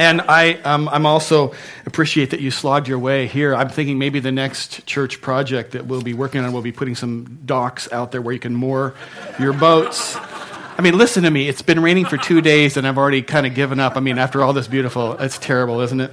[0.00, 1.52] And I, um, I'm also
[1.84, 3.54] appreciate that you slogged your way here.
[3.54, 6.94] I'm thinking maybe the next church project that we'll be working on will be putting
[6.94, 8.94] some docks out there where you can moor
[9.38, 10.16] your boats.
[10.16, 11.50] I mean, listen to me.
[11.50, 13.94] It's been raining for two days, and I've already kind of given up.
[13.94, 16.12] I mean, after all this beautiful, it's terrible, isn't it?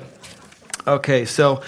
[0.86, 1.64] Okay, so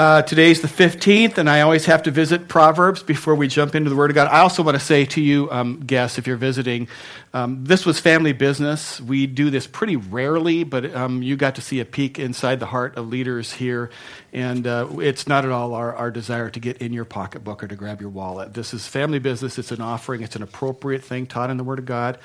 [0.00, 3.90] uh, today's the 15th, and I always have to visit Proverbs before we jump into
[3.90, 4.28] the Word of God.
[4.28, 6.88] I also want to say to you, um, guests, if you're visiting,
[7.34, 8.98] um, this was family business.
[8.98, 12.66] We do this pretty rarely, but um, you got to see a peek inside the
[12.66, 13.90] heart of leaders here.
[14.32, 17.68] And uh, it's not at all our, our desire to get in your pocketbook or
[17.68, 18.54] to grab your wallet.
[18.54, 21.78] This is family business, it's an offering, it's an appropriate thing taught in the Word
[21.78, 22.18] of God.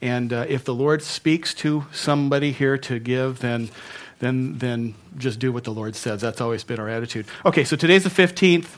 [0.00, 3.70] And uh, if the Lord speaks to somebody here to give, then
[4.18, 6.20] then, then just do what the Lord says.
[6.20, 7.26] That's always been our attitude.
[7.44, 8.68] Okay, so today's the 15th.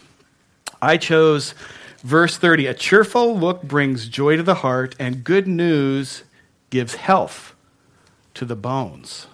[0.83, 1.55] I chose
[2.02, 2.66] verse 30.
[2.66, 6.24] A cheerful look brings joy to the heart, and good news
[6.70, 7.55] gives health
[8.34, 9.27] to the bones.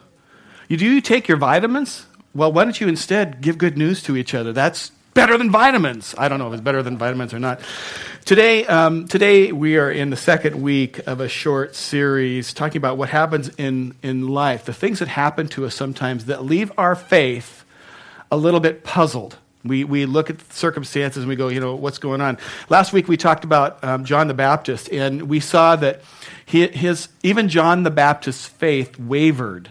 [0.69, 2.07] You, do you take your vitamins?
[2.35, 4.53] Well, why don't you instead give good news to each other?
[4.53, 6.15] That's better than vitamins.
[6.19, 7.61] I don't know if it's better than vitamins or not.
[8.25, 12.99] Today, um, today we are in the second week of a short series talking about
[12.99, 16.97] what happens in, in life, the things that happen to us sometimes that leave our
[16.97, 17.65] faith
[18.31, 19.39] a little bit puzzled.
[19.63, 22.37] We, we look at circumstances and we go, you know, what's going on?
[22.69, 26.03] Last week we talked about um, John the Baptist, and we saw that
[26.45, 29.71] he, his, even John the Baptist's faith wavered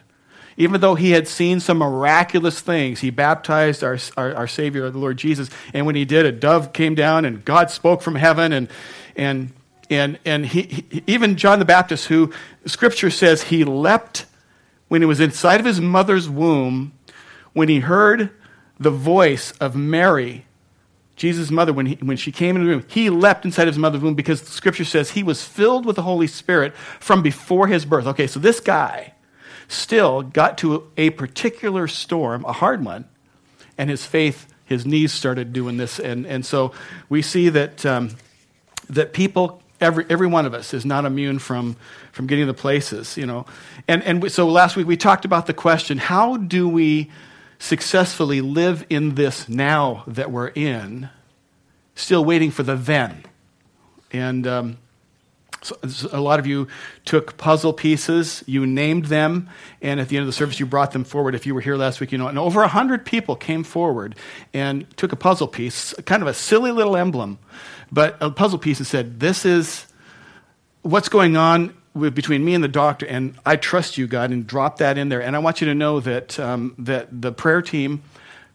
[0.58, 4.98] even though he had seen some miraculous things, he baptized our, our, our, Savior, the
[4.98, 5.50] Lord Jesus.
[5.74, 8.54] And when he did, a dove came down and God spoke from heaven.
[8.54, 8.70] And,
[9.16, 9.52] and,
[9.90, 12.32] and, and he, he, even John the Baptist, who
[12.66, 14.26] scripture says he leapt
[14.90, 16.94] when he was inside of his mother's womb,
[17.54, 18.30] when he heard
[18.80, 20.46] the voice of Mary,
[21.16, 23.80] Jesus' mother, when, he, when she came into the room, he leapt inside of his
[23.80, 27.86] mother's womb because scripture says he was filled with the Holy Spirit from before his
[27.86, 28.08] birth.
[28.08, 29.14] Okay, so this guy
[29.68, 33.06] still got to a particular storm, a hard one,
[33.78, 36.00] and his faith, his knees started doing this.
[36.00, 36.74] And, and so
[37.10, 38.12] we see that, um,
[38.90, 41.76] that people, every, every one of us, is not immune from,
[42.12, 43.46] from getting the places, you know.
[43.88, 47.10] And, and so last week we talked about the question how do we
[47.60, 51.10] successfully live in this now that we're in,
[51.96, 53.24] still waiting for the then?
[54.12, 54.78] And um,
[55.64, 56.68] so a lot of you
[57.06, 59.50] took puzzle pieces, you named them,
[59.82, 61.36] and at the end of the service, you brought them forward.
[61.36, 64.16] If you were here last week, you know, and over 100 people came forward
[64.54, 67.40] and took a puzzle piece, kind of a silly little emblem,
[67.92, 69.86] but a puzzle piece that said, This is
[70.82, 74.46] what's going on with, between me and the doctor, and I trust you, God, and
[74.46, 75.22] drop that in there.
[75.22, 78.04] And I want you to know that, um, that the prayer team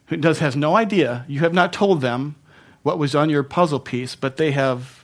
[0.09, 2.37] does, has no idea, you have not told them
[2.83, 4.98] what was on your puzzle piece, but they have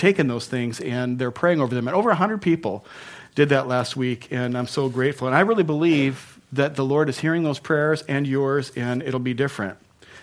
[0.00, 1.86] taken those things and they're praying over them.
[1.86, 2.84] And over 100 people
[3.34, 5.28] did that last week, and I'm so grateful.
[5.28, 9.20] And I really believe that the Lord is hearing those prayers and yours, and it'll
[9.20, 9.78] be different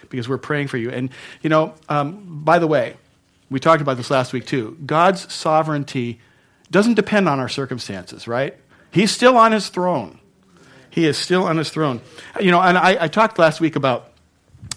[0.09, 0.89] because we're praying for you.
[0.89, 1.09] And,
[1.41, 2.97] you know, um, by the way,
[3.49, 4.77] we talked about this last week too.
[4.85, 6.19] God's sovereignty
[6.69, 8.57] doesn't depend on our circumstances, right?
[8.91, 10.19] He's still on his throne.
[10.89, 12.01] He is still on his throne.
[12.41, 14.11] You know, and I, I talked last week about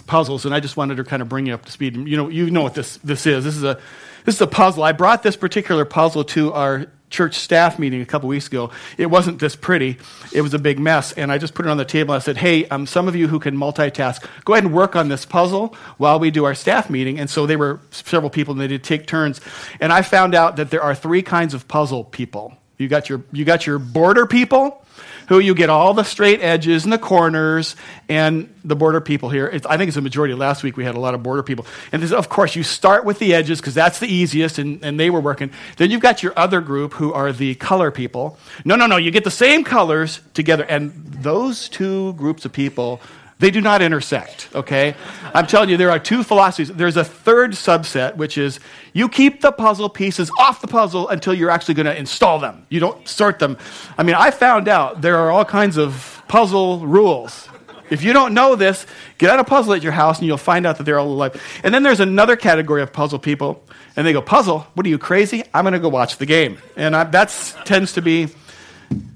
[0.06, 1.96] puzzles, and I just wanted to kind of bring you up to speed.
[1.96, 3.42] You know, you know what this, this is.
[3.44, 3.80] This is a
[4.24, 4.82] this is a puzzle.
[4.82, 8.70] I brought this particular puzzle to our church staff meeting a couple weeks ago.
[8.96, 9.98] It wasn't this pretty.
[10.32, 11.12] It was a big mess.
[11.12, 12.14] And I just put it on the table.
[12.14, 15.08] I said, hey, um, some of you who can multitask, go ahead and work on
[15.08, 17.18] this puzzle while we do our staff meeting.
[17.18, 19.40] And so they were several people and they did take turns.
[19.80, 22.56] And I found out that there are three kinds of puzzle people.
[22.78, 24.84] You got your, you got your border people
[25.28, 27.76] who you get all the straight edges and the corners
[28.08, 29.46] and the border people here.
[29.46, 30.34] It's, I think it's a majority.
[30.34, 31.66] Last week we had a lot of border people.
[31.92, 34.98] And this, of course, you start with the edges because that's the easiest, and, and
[34.98, 35.50] they were working.
[35.76, 38.38] Then you've got your other group who are the color people.
[38.64, 40.64] No, no, no, you get the same colors together.
[40.64, 43.00] And those two groups of people
[43.40, 44.94] they do not intersect, okay?
[45.34, 46.68] I'm telling you, there are two philosophies.
[46.68, 48.60] There's a third subset, which is
[48.92, 52.66] you keep the puzzle pieces off the puzzle until you're actually going to install them.
[52.68, 53.56] You don't sort them.
[53.96, 57.48] I mean, I found out there are all kinds of puzzle rules.
[57.88, 58.86] If you don't know this,
[59.16, 61.42] get out a puzzle at your house and you'll find out that they're all alive.
[61.64, 63.64] And then there's another category of puzzle people,
[63.96, 64.66] and they go, Puzzle?
[64.74, 65.44] What are you, crazy?
[65.52, 66.58] I'm going to go watch the game.
[66.76, 68.28] And that tends to be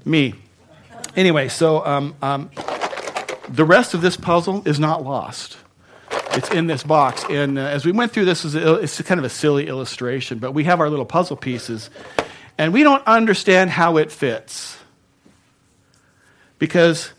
[0.05, 0.35] me.
[1.15, 2.51] Anyway, so um, um,
[3.49, 5.57] the rest of this puzzle is not lost.
[6.33, 7.25] It's in this box.
[7.29, 10.65] And uh, as we went through this, it's kind of a silly illustration, but we
[10.65, 11.91] have our little puzzle pieces,
[12.59, 14.79] and we don't understand how it fits
[16.59, 17.13] because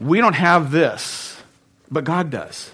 [0.00, 1.40] we don't have this,
[1.90, 2.70] but God does.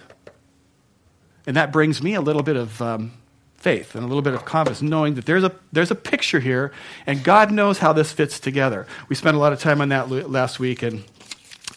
[1.47, 3.13] And that brings me a little bit of um,
[3.57, 6.73] faith and a little bit of confidence, knowing that there's a, there's a picture here,
[7.07, 8.87] and God knows how this fits together.
[9.09, 11.05] We spent a lot of time on that last week, and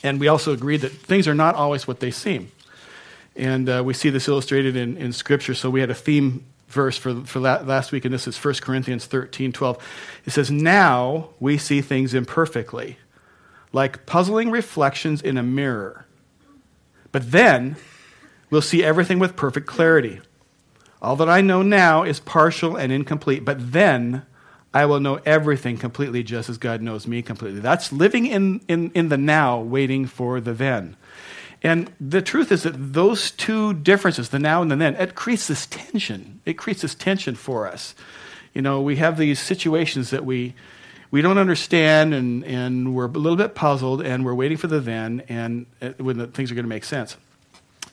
[0.04, 2.52] And we also agreed that things are not always what they seem.
[3.36, 5.54] And uh, we see this illustrated in, in Scripture.
[5.54, 9.06] So we had a theme verse for, for last week, and this is 1 Corinthians
[9.06, 10.22] 13 12.
[10.26, 12.98] It says, Now we see things imperfectly,
[13.72, 16.06] like puzzling reflections in a mirror.
[17.12, 17.78] But then
[18.50, 20.20] we'll see everything with perfect clarity.
[21.02, 24.26] All that I know now is partial and incomplete, but then
[24.74, 27.60] I will know everything completely just as God knows me completely.
[27.62, 30.96] That's living in, in, in the now, waiting for the then.
[31.64, 35.48] And the truth is that those two differences, the now and the then, it creates
[35.48, 36.42] this tension.
[36.46, 37.96] It creates this tension for us.
[38.54, 40.54] You know, we have these situations that we,
[41.10, 44.80] we don't understand and, and we're a little bit puzzled and we're waiting for the
[44.80, 47.18] then and uh, when the things are going to make sense.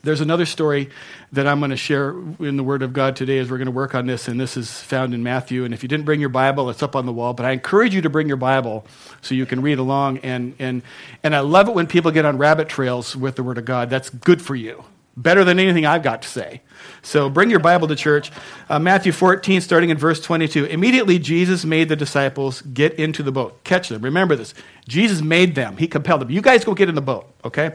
[0.05, 0.91] There's another story
[1.33, 3.73] that I'm going to share in the Word of God today as we're going to
[3.73, 5.65] work on this, and this is found in Matthew.
[5.65, 7.33] And if you didn't bring your Bible, it's up on the wall.
[7.33, 8.85] But I encourage you to bring your Bible
[9.23, 10.19] so you can read along.
[10.19, 10.83] And, and,
[11.23, 13.89] and I love it when people get on rabbit trails with the Word of God.
[13.89, 14.85] That's good for you,
[15.17, 16.61] better than anything I've got to say.
[17.01, 18.31] So bring your Bible to church.
[18.69, 20.67] Uh, Matthew 14, starting in verse 22.
[20.67, 23.65] Immediately, Jesus made the disciples get into the boat.
[23.65, 24.03] Catch them.
[24.03, 24.53] Remember this.
[24.87, 26.31] Jesus made them, He compelled them.
[26.31, 27.73] You guys go get in the boat, okay?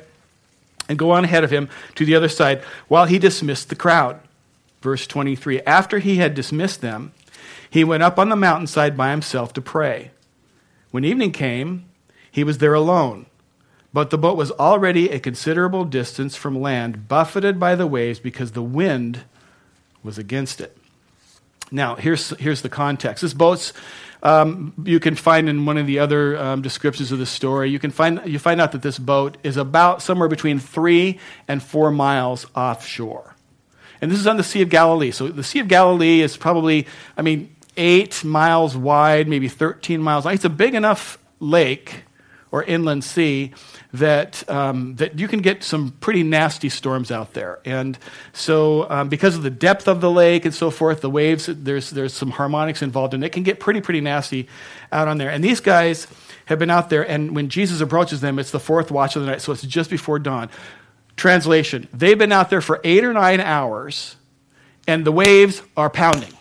[0.90, 4.20] And go on ahead of him to the other side while he dismissed the crowd.
[4.82, 7.14] Verse 23 After he had dismissed them,
[7.70, 10.12] he went up on the mountainside by himself to pray.
[10.92, 11.86] When evening came,
[12.32, 13.28] he was there alone.
[13.94, 18.52] But the boat was already a considerable distance from land, buffeted by the waves because
[18.52, 19.24] the wind
[20.04, 20.78] was against it.
[21.72, 23.22] Now, here's, here's the context.
[23.22, 23.74] This boat's
[24.22, 27.80] um, you can find in one of the other um, descriptions of the story, you
[27.80, 31.90] can find you find out that this boat is about somewhere between three and four
[31.90, 33.36] miles offshore,
[34.02, 35.12] and this is on the Sea of Galilee.
[35.12, 36.86] So the Sea of Galilee is probably,
[37.16, 40.26] I mean, eight miles wide, maybe thirteen miles.
[40.26, 42.04] It's a big enough lake
[42.52, 43.54] or inland sea
[43.94, 47.60] that, um, that you can get some pretty nasty storms out there.
[47.66, 47.98] And
[48.34, 51.90] so, um, because of the depth of the lake and so forth, the waves, there's,
[51.92, 54.48] there's some harmonics involved, and it can get pretty, pretty nasty
[54.92, 55.30] out on there.
[55.30, 56.08] And these guys
[56.46, 59.28] have been out there, and when Jesus approaches them, it's the fourth watch of the
[59.28, 60.50] night, so it's just before dawn.
[61.16, 64.16] Translation They've been out there for eight or nine hours,
[64.88, 66.34] and the waves are pounding.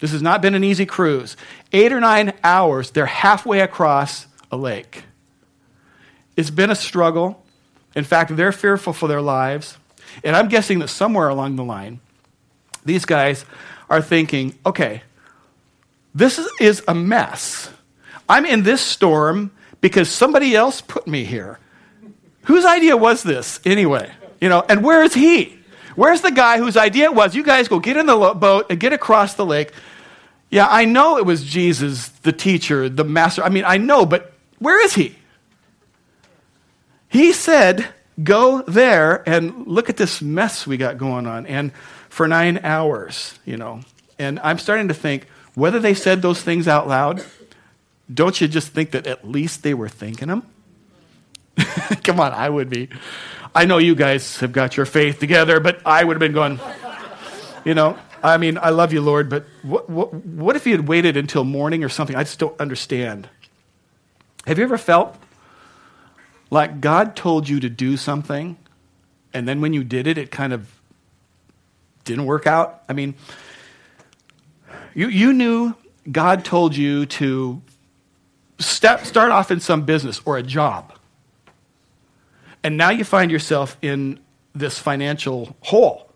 [0.00, 1.36] This has not been an easy cruise.
[1.72, 5.04] Eight or nine hours, they're halfway across a lake.
[6.36, 7.44] It's been a struggle.
[7.94, 9.78] In fact, they're fearful for their lives.
[10.22, 12.00] And I'm guessing that somewhere along the line,
[12.84, 13.44] these guys
[13.88, 15.02] are thinking, okay,
[16.14, 17.70] this is a mess.
[18.28, 19.50] I'm in this storm
[19.80, 21.58] because somebody else put me here.
[22.42, 24.10] Whose idea was this anyway?
[24.40, 25.58] You know, and where is he?
[25.96, 28.80] Where's the guy whose idea it was, you guys go get in the boat and
[28.80, 29.72] get across the lake?
[30.50, 33.42] Yeah, I know it was Jesus, the teacher, the master.
[33.42, 34.33] I mean, I know, but
[34.64, 35.16] where is he?
[37.08, 37.86] He said,
[38.22, 41.46] Go there and look at this mess we got going on.
[41.46, 41.72] And
[42.08, 43.80] for nine hours, you know.
[44.18, 47.24] And I'm starting to think whether they said those things out loud,
[48.12, 50.46] don't you just think that at least they were thinking them?
[52.04, 52.88] Come on, I would be.
[53.54, 56.60] I know you guys have got your faith together, but I would have been going,
[57.64, 60.88] you know, I mean, I love you, Lord, but what, what, what if you had
[60.88, 62.16] waited until morning or something?
[62.16, 63.28] I just don't understand.
[64.46, 65.16] Have you ever felt
[66.50, 68.56] like God told you to do something,
[69.32, 70.70] and then when you did it, it kind of
[72.04, 72.82] didn't work out.
[72.88, 73.14] I mean,
[74.94, 75.74] you, you knew
[76.10, 77.62] God told you to
[78.58, 80.92] step, start off in some business or a job.
[82.62, 84.20] And now you find yourself in
[84.54, 86.10] this financial hole.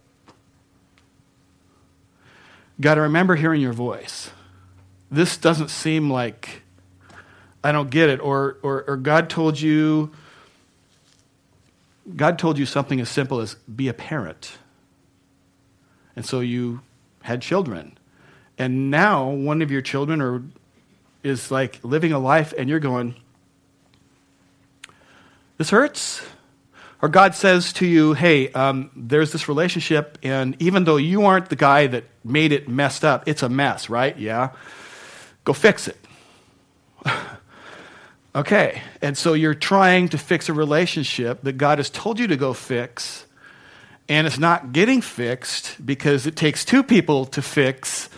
[2.81, 4.31] Got to remember hearing your voice.
[5.11, 6.63] This doesn't seem like
[7.63, 8.21] I don't get it.
[8.21, 10.13] Or, or, or God told you,
[12.15, 14.59] God told you something as simple as be a parent.
[16.17, 16.81] And so you
[17.23, 17.97] had children.
[18.57, 20.43] And now one of your children are,
[21.23, 23.15] is like living a life and you're going,
[25.59, 26.23] this hurts.
[27.01, 31.49] Or God says to you, hey, um, there's this relationship, and even though you aren't
[31.49, 34.19] the guy that made it messed up, it's a mess, right?
[34.19, 34.51] Yeah.
[35.45, 35.97] Go fix it.
[38.35, 42.37] Okay, and so you're trying to fix a relationship that God has told you to
[42.37, 43.25] go fix,
[44.09, 48.11] and it's not getting fixed because it takes two people to fix.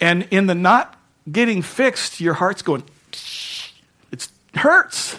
[0.00, 0.98] And in the not
[1.30, 2.84] getting fixed, your heart's going,
[4.12, 5.18] it hurts.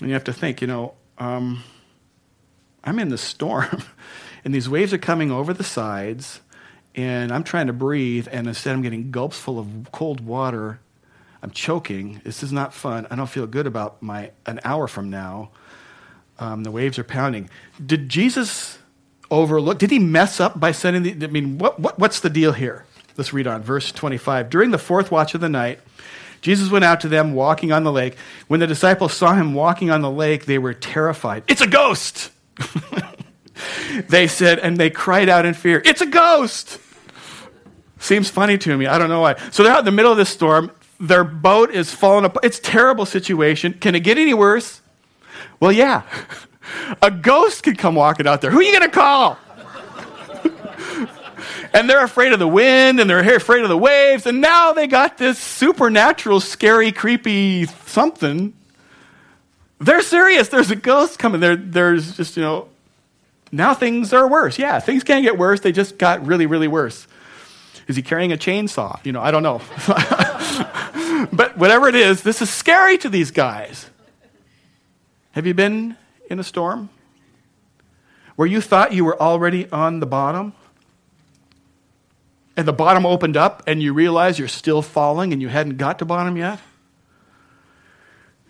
[0.00, 1.62] And you have to think, you know, um,
[2.82, 3.84] I'm in the storm,
[4.44, 6.40] and these waves are coming over the sides
[6.98, 10.80] and I'm trying to breathe, and instead I'm getting gulps full of cold water.
[11.40, 12.20] I'm choking.
[12.24, 13.06] This is not fun.
[13.08, 15.50] I don't feel good about my an hour from now.
[16.40, 17.50] Um, the waves are pounding.
[17.84, 18.80] Did Jesus
[19.30, 19.78] overlook?
[19.78, 21.24] Did he mess up by sending the?
[21.24, 22.84] I mean, what, what, what's the deal here?
[23.16, 23.62] Let's read on.
[23.62, 24.50] Verse 25.
[24.50, 25.78] During the fourth watch of the night,
[26.40, 28.16] Jesus went out to them walking on the lake.
[28.48, 31.44] When the disciples saw him walking on the lake, they were terrified.
[31.46, 32.32] It's a ghost!
[34.08, 36.80] they said, and they cried out in fear, It's a ghost!
[37.98, 38.86] Seems funny to me.
[38.86, 39.36] I don't know why.
[39.50, 40.70] So they're out in the middle of this storm.
[41.00, 42.44] Their boat is falling apart.
[42.44, 43.74] It's a terrible situation.
[43.74, 44.80] Can it get any worse?
[45.60, 46.02] Well, yeah.
[47.02, 48.50] A ghost could come walking out there.
[48.50, 49.38] Who are you going to call?
[51.72, 54.26] and they're afraid of the wind and they're afraid of the waves.
[54.26, 58.52] And now they got this supernatural, scary, creepy something.
[59.78, 60.48] They're serious.
[60.48, 61.40] There's a ghost coming.
[61.40, 62.68] There, there's just, you know,
[63.50, 64.58] now things are worse.
[64.58, 65.60] Yeah, things can get worse.
[65.60, 67.06] They just got really, really worse.
[67.88, 69.04] Is he carrying a chainsaw?
[69.04, 69.62] You know, I don't know.
[71.32, 73.88] but whatever it is, this is scary to these guys.
[75.32, 75.96] Have you been
[76.30, 76.90] in a storm
[78.36, 80.52] where you thought you were already on the bottom?
[82.58, 86.00] And the bottom opened up and you realize you're still falling and you hadn't got
[86.00, 86.60] to bottom yet?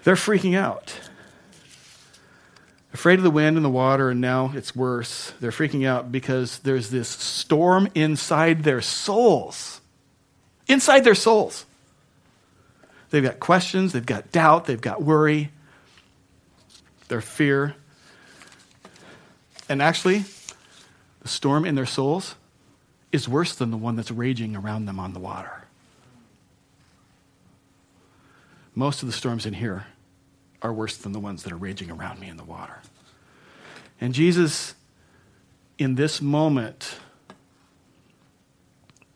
[0.03, 1.08] They're freaking out.
[2.99, 5.33] Afraid of the wind and the water, and now it's worse.
[5.39, 9.81] They're freaking out because there's this storm inside their souls.
[10.67, 11.65] Inside their souls.
[13.11, 15.53] They've got questions, they've got doubt, they've got worry,
[17.07, 17.77] their fear.
[19.69, 20.25] And actually,
[21.21, 22.35] the storm in their souls
[23.13, 25.63] is worse than the one that's raging around them on the water.
[28.75, 29.87] Most of the storms in here
[30.63, 32.81] are worse than the ones that are raging around me in the water.
[34.01, 34.75] And Jesus,
[35.79, 36.99] in this moment,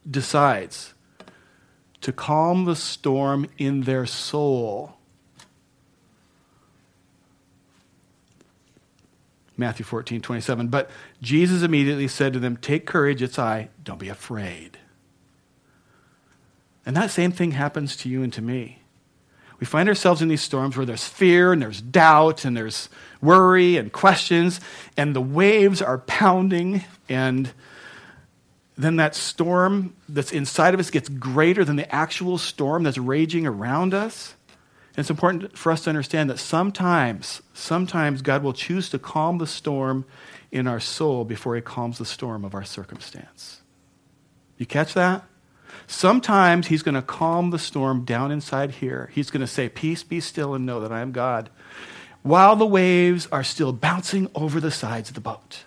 [0.09, 0.95] decides
[2.01, 4.97] to calm the storm in their soul
[9.57, 10.69] Matthew 14, 27.
[10.69, 14.79] But Jesus immediately said to them, Take courage, it's I, don't be afraid.
[16.85, 18.82] And that same thing happens to you and to me.
[19.63, 22.89] We find ourselves in these storms where there's fear and there's doubt and there's
[23.21, 24.61] worry and questions,
[24.97, 27.49] and the waves are pounding, and
[28.77, 33.47] then that storm that's inside of us gets greater than the actual storm that's raging
[33.47, 34.35] around us.
[34.97, 39.39] And it's important for us to understand that sometimes, sometimes God will choose to calm
[39.39, 40.05] the storm
[40.51, 43.63] in our soul before he calms the storm of our circumstance.
[44.59, 45.25] You catch that?
[45.87, 49.11] Sometimes he's going to calm the storm down inside here.
[49.15, 51.51] He's going to say, Peace, be still, and know that I am God,
[52.23, 55.65] while the waves are still bouncing over the sides of the boat.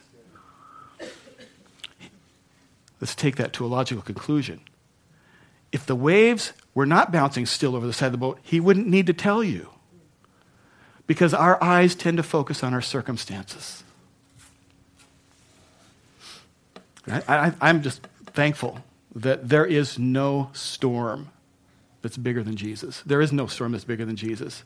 [3.02, 4.62] Let's take that to a logical conclusion.
[5.72, 8.88] If the waves were not bouncing still over the side of the boat, he wouldn't
[8.88, 9.70] need to tell you.
[11.06, 13.84] Because our eyes tend to focus on our circumstances.
[17.08, 18.80] I, am just thankful
[19.16, 21.30] that there is no storm
[22.02, 23.02] that's bigger than Jesus.
[23.06, 24.64] There is no storm that's bigger than Jesus.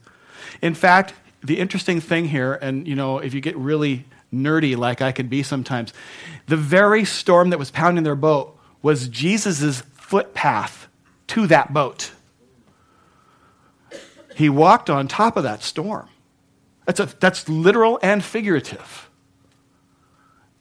[0.61, 1.13] In fact,
[1.43, 5.27] the interesting thing here, and you know, if you get really nerdy like I can
[5.27, 5.93] be sometimes,
[6.47, 10.87] the very storm that was pounding their boat was Jesus' footpath
[11.27, 12.11] to that boat.
[14.35, 16.09] He walked on top of that storm.
[16.85, 19.09] That's, a, that's literal and figurative.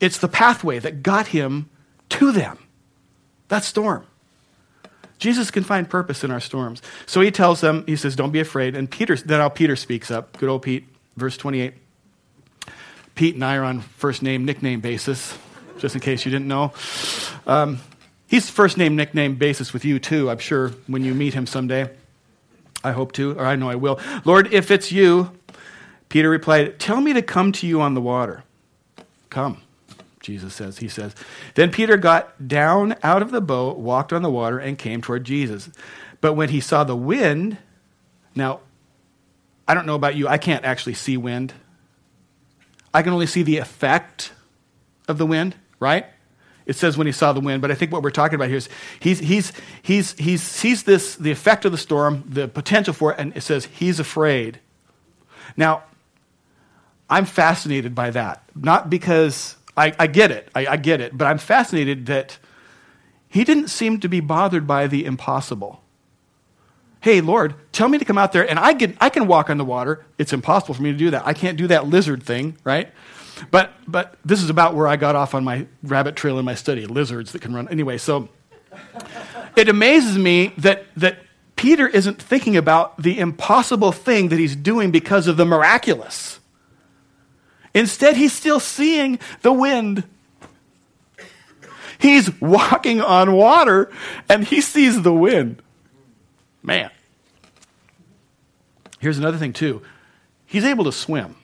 [0.00, 1.70] It's the pathway that got him
[2.10, 2.58] to them.
[3.48, 4.06] That storm.
[5.18, 6.80] Jesus can find purpose in our storms.
[7.06, 8.76] So he tells them, he says, Don't be afraid.
[8.76, 10.38] And Peter, then now Peter speaks up.
[10.38, 10.86] Good old Pete,
[11.16, 11.74] verse 28.
[13.14, 15.36] Pete and I are on first name, nickname basis,
[15.78, 16.72] just in case you didn't know.
[17.46, 17.80] Um,
[18.28, 21.88] He's first name, nickname basis with you too, I'm sure, when you meet him someday.
[22.84, 23.98] I hope to, or I know I will.
[24.26, 25.32] Lord, if it's you,
[26.10, 28.44] Peter replied, Tell me to come to you on the water.
[29.30, 29.62] Come,
[30.28, 30.76] Jesus says.
[30.76, 31.14] He says.
[31.54, 35.24] Then Peter got down out of the boat, walked on the water, and came toward
[35.24, 35.70] Jesus.
[36.20, 37.56] But when he saw the wind,
[38.34, 38.60] now,
[39.66, 41.54] I don't know about you, I can't actually see wind.
[42.92, 44.32] I can only see the effect
[45.08, 46.04] of the wind, right?
[46.66, 48.58] it says when he saw the wind, but I think what we're talking about here
[48.58, 48.68] is
[49.00, 53.18] he's, he's, he's, he sees this, the effect of the storm, the potential for it,
[53.18, 54.60] and it says he's afraid.
[55.56, 55.84] Now,
[57.08, 58.42] I'm fascinated by that.
[58.54, 62.38] Not because I, I get it, I, I get it, but I'm fascinated that
[63.28, 65.82] he didn't seem to be bothered by the impossible.
[67.00, 69.56] Hey, Lord, tell me to come out there and I can, I can walk on
[69.56, 70.04] the water.
[70.18, 71.26] It's impossible for me to do that.
[71.26, 72.90] I can't do that lizard thing, right?
[73.52, 76.56] But, but this is about where I got off on my rabbit trail in my
[76.56, 77.68] study lizards that can run.
[77.68, 78.28] Anyway, so
[79.56, 81.18] it amazes me that, that
[81.54, 86.37] Peter isn't thinking about the impossible thing that he's doing because of the miraculous.
[87.78, 90.02] Instead, he's still seeing the wind.
[91.98, 93.90] He's walking on water
[94.28, 95.62] and he sees the wind.
[96.60, 96.90] Man.
[98.98, 99.82] Here's another thing, too.
[100.44, 101.36] He's able to swim.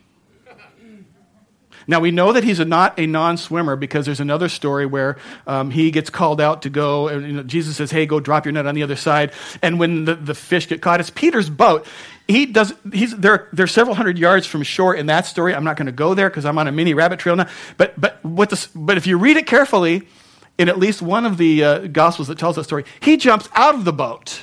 [1.86, 5.18] Now, we know that he's a not a non swimmer because there's another story where
[5.46, 8.44] um, he gets called out to go, and you know, Jesus says, Hey, go drop
[8.46, 9.32] your net on the other side.
[9.62, 11.86] And when the, the fish get caught, it's Peter's boat.
[12.26, 15.54] He does, he's, they're, they're several hundred yards from shore in that story.
[15.54, 17.48] I'm not going to go there because I'm on a mini rabbit trail now.
[17.76, 20.08] But, but, what the, but if you read it carefully,
[20.56, 23.74] in at least one of the uh, Gospels that tells that story, he jumps out
[23.74, 24.42] of the boat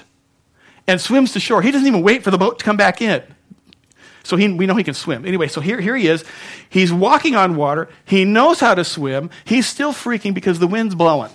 [0.88, 1.61] and swims to shore.
[1.61, 3.23] He doesn't even wait for the boat to come back in.
[4.23, 5.25] So he, we know he can swim.
[5.25, 6.23] Anyway, so here, here he is.
[6.69, 7.89] He's walking on water.
[8.05, 9.31] He knows how to swim.
[9.45, 11.31] He's still freaking because the wind's blowing.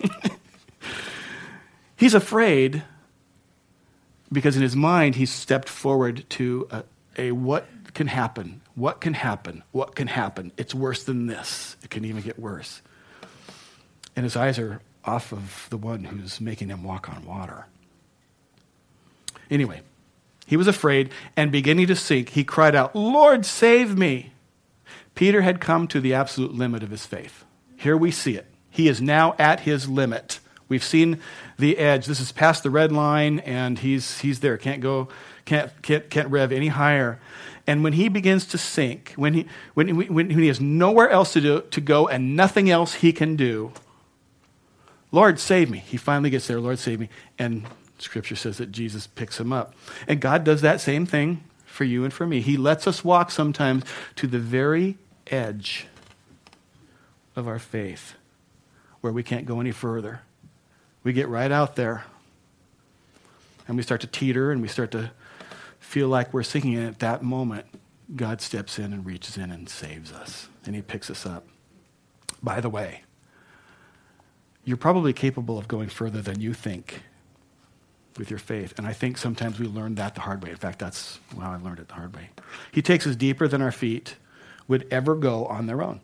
[1.96, 2.82] he's afraid
[4.32, 6.84] because in his mind he stepped forward to a,
[7.18, 8.62] a what can happen?
[8.74, 9.62] What can happen?
[9.72, 10.52] What can happen?
[10.56, 11.76] It's worse than this.
[11.82, 12.80] It can even get worse.
[14.16, 17.66] And his eyes are off of the one who's making him walk on water.
[19.50, 19.82] Anyway,
[20.46, 24.32] he was afraid, and beginning to sink, he cried out, Lord, save me.
[25.14, 27.44] Peter had come to the absolute limit of his faith.
[27.76, 28.46] Here we see it.
[28.70, 30.40] He is now at his limit.
[30.68, 31.20] We've seen
[31.58, 32.06] the edge.
[32.06, 34.56] This is past the red line, and he's, he's there.
[34.56, 35.08] Can't go,
[35.44, 37.20] can't, can't, can't rev any higher.
[37.66, 41.32] And when he begins to sink, when he, when, when, when he has nowhere else
[41.34, 43.72] to, do, to go and nothing else he can do,
[45.12, 45.78] Lord, save me.
[45.78, 47.08] He finally gets there, Lord, save me.
[47.38, 47.66] And
[47.98, 49.74] Scripture says that Jesus picks him up.
[50.08, 52.40] And God does that same thing for you and for me.
[52.40, 53.84] He lets us walk sometimes
[54.16, 54.96] to the very
[55.28, 55.86] edge
[57.36, 58.14] of our faith
[59.00, 60.22] where we can't go any further.
[61.04, 62.04] We get right out there
[63.66, 65.10] and we start to teeter and we start to
[65.80, 66.76] feel like we're sinking.
[66.76, 67.66] And at that moment,
[68.14, 71.46] God steps in and reaches in and saves us and He picks us up.
[72.42, 73.02] By the way,
[74.64, 77.02] you're probably capable of going further than you think
[78.18, 78.74] with your faith.
[78.76, 80.50] And I think sometimes we learn that the hard way.
[80.50, 82.30] In fact, that's how I learned it the hard way.
[82.70, 84.16] He takes us deeper than our feet
[84.68, 86.00] would ever go on their own.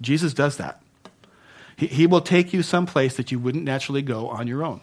[0.00, 0.79] Jesus does that.
[1.80, 4.82] He, he will take you someplace that you wouldn't naturally go on your own.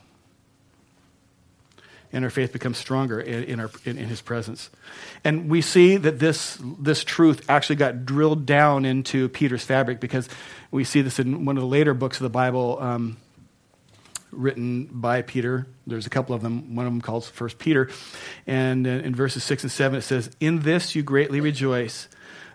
[2.11, 4.71] And our faith becomes stronger in, in, our, in, in his presence.
[5.23, 10.27] And we see that this, this truth actually got drilled down into Peter's fabric because
[10.71, 12.79] we see this in one of the later books of the Bible.
[12.81, 13.17] Um,
[14.31, 15.67] written by Peter.
[15.85, 16.75] There's a couple of them.
[16.75, 17.89] One of them calls First Peter,
[18.45, 22.09] and in verses six and seven it says, "In this you greatly rejoice,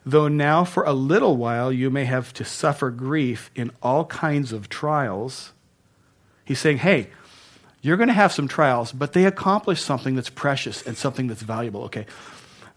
[0.04, 4.52] though now for a little while you may have to suffer grief in all kinds
[4.52, 5.52] of trials."
[6.44, 7.10] He's saying, "Hey."
[7.84, 11.42] You're going to have some trials, but they accomplish something that's precious and something that's
[11.42, 11.82] valuable.
[11.82, 12.06] Okay.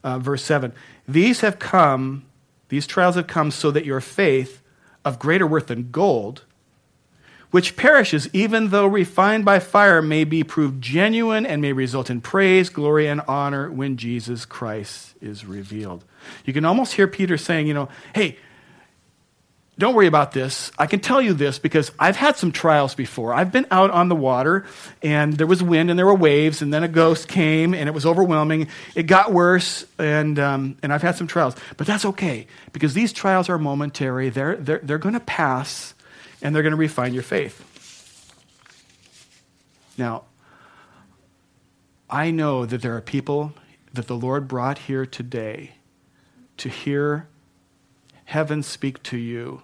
[0.03, 0.73] Uh, verse 7
[1.07, 2.25] These have come,
[2.69, 4.61] these trials have come so that your faith,
[5.05, 6.43] of greater worth than gold,
[7.55, 12.19] which perishes, even though refined by fire, may be proved genuine and may result in
[12.19, 16.03] praise, glory, and honor when Jesus Christ is revealed.
[16.43, 18.37] You can almost hear Peter saying, you know, hey,
[19.77, 20.69] don't worry about this.
[20.77, 23.33] I can tell you this because I've had some trials before.
[23.33, 24.65] I've been out on the water
[25.01, 27.93] and there was wind and there were waves, and then a ghost came and it
[27.93, 28.67] was overwhelming.
[28.95, 31.55] It got worse, and, um, and I've had some trials.
[31.77, 35.93] But that's okay because these trials are momentary, they're, they're, they're going to pass
[36.45, 38.31] and they're going to refine your faith.
[39.97, 40.25] Now,
[42.07, 43.55] I know that there are people
[43.91, 45.71] that the Lord brought here today
[46.57, 47.27] to hear
[48.25, 49.63] heaven speak to you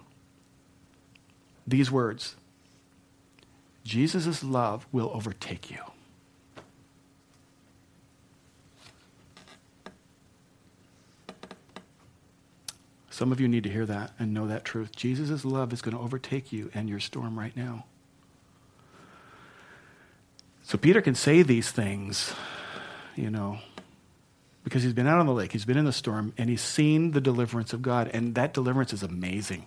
[1.64, 2.34] these words
[3.84, 5.91] Jesus' love will overtake you.
[13.12, 14.96] Some of you need to hear that and know that truth.
[14.96, 17.84] Jesus' love is going to overtake you and your storm right now.
[20.62, 22.32] So Peter can say these things,
[23.14, 23.58] you know,
[24.64, 27.10] because he's been out on the lake, he's been in the storm, and he's seen
[27.10, 29.66] the deliverance of God, and that deliverance is amazing.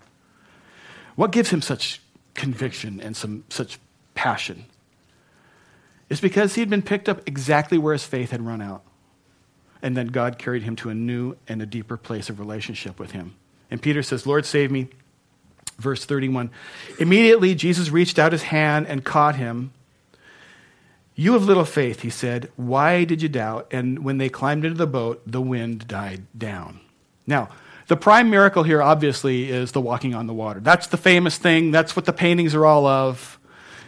[1.15, 2.01] What gives him such
[2.33, 3.77] conviction and some such
[4.15, 4.65] passion?
[6.09, 8.83] It's because he had been picked up exactly where his faith had run out.
[9.85, 13.11] And then God carried him to a new and a deeper place of relationship with
[13.11, 13.35] him.
[13.69, 14.87] And Peter says, Lord, save me.
[15.77, 16.49] Verse 31.
[16.97, 19.73] Immediately, Jesus reached out his hand and caught him.
[21.13, 22.49] You have little faith, he said.
[22.55, 23.67] Why did you doubt?
[23.69, 26.79] And when they climbed into the boat, the wind died down.
[27.27, 27.49] Now,
[27.85, 30.61] the prime miracle here, obviously, is the walking on the water.
[30.61, 31.69] That's the famous thing.
[31.69, 33.37] That's what the paintings are all of.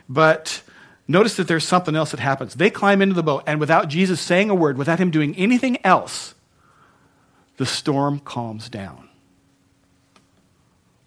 [0.08, 0.62] But
[1.08, 2.56] notice that there's something else that happens.
[2.56, 5.78] They climb into the boat, and without Jesus saying a word, without him doing anything
[5.84, 6.36] else,
[7.58, 9.10] the storm calms down.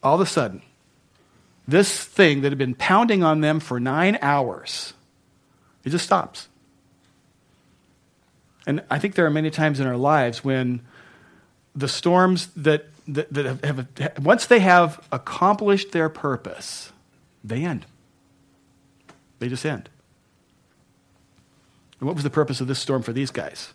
[0.03, 0.63] All of a sudden,
[1.69, 4.95] this thing that had been pounding on them for nine hours,
[5.85, 6.49] it just stops.
[8.67, 10.81] And I think there are many times in our lives when
[11.75, 16.93] the storms that, that, that have, have, once they have accomplished their purpose,
[17.45, 17.87] they end.
[19.41, 19.91] They just end.
[21.99, 23.75] And what was the purpose of this storm for these guys?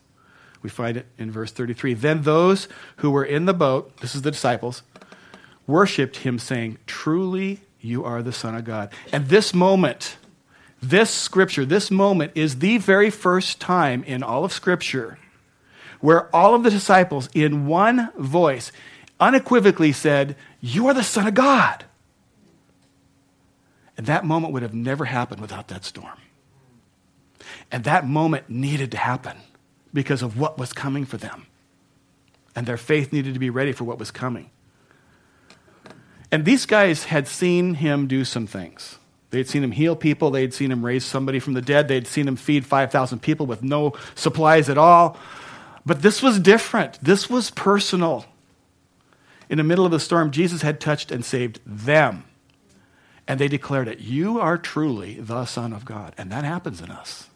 [0.61, 1.93] We find it in verse 33.
[1.93, 4.81] Then those who were in the boat, this is the disciples,
[5.67, 8.89] worshiped him, saying, Truly you are the Son of God.
[9.11, 10.15] And this moment,
[10.81, 15.19] this scripture, this moment is the very first time in all of Scripture
[16.05, 18.71] where all of the disciples, in one voice,
[19.19, 21.83] unequivocally said, You are the Son of God.
[23.97, 26.17] And that moment would have never happened without that storm.
[27.71, 29.37] And that moment needed to happen
[29.93, 31.47] because of what was coming for them.
[32.55, 34.49] And their faith needed to be ready for what was coming.
[36.31, 38.97] And these guys had seen him do some things.
[39.29, 42.27] They'd seen him heal people, they'd seen him raise somebody from the dead, they'd seen
[42.27, 45.17] him feed 5,000 people with no supplies at all.
[45.85, 46.97] But this was different.
[47.01, 48.25] This was personal.
[49.49, 52.23] In the middle of the storm, Jesus had touched and saved them.
[53.27, 56.13] And they declared it You are truly the Son of God.
[56.17, 57.29] And that happens in us.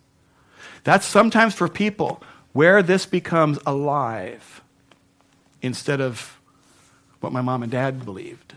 [0.83, 2.21] That's sometimes for people
[2.53, 4.61] where this becomes alive
[5.61, 6.39] instead of
[7.19, 8.55] what my mom and dad believed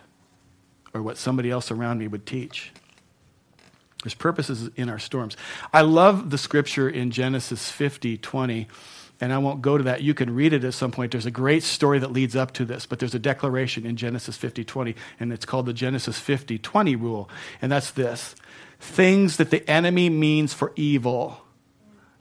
[0.95, 2.73] or what somebody else around me would teach.
[4.03, 5.37] There's purposes in our storms.
[5.73, 8.69] I love the scripture in Genesis 50 20
[9.23, 10.03] and I won't go to that.
[10.03, 11.13] You can read it at some point.
[11.13, 14.37] There's a great story that leads up to this, but there's a declaration in Genesis
[14.37, 17.31] 50 20, and it's called the Genesis 50 20 rule.
[17.63, 18.35] And that's this
[18.81, 21.41] things that the enemy means for evil,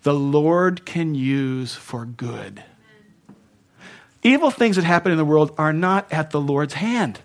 [0.04, 2.64] the Lord can use for good.
[4.22, 7.20] Evil things that happen in the world are not at the Lord's hand.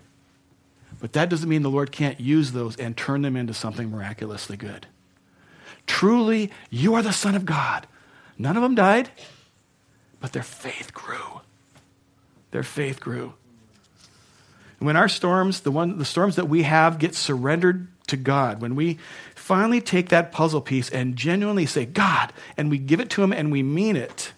[0.99, 4.57] But that doesn't mean the Lord can't use those and turn them into something miraculously
[4.57, 4.87] good.
[5.85, 7.85] Truly, you are the Son of God.
[8.39, 9.11] None of them died.
[10.19, 11.41] But their faith grew.
[12.51, 13.33] Their faith grew.
[14.79, 18.61] And when our storms, the, one, the storms that we have, get surrendered to God,
[18.61, 18.99] when we
[19.35, 23.33] finally take that puzzle piece and genuinely say, God, and we give it to Him
[23.33, 24.33] and we mean it,